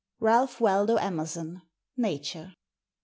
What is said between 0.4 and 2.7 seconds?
Waldo Emerson, "Nature."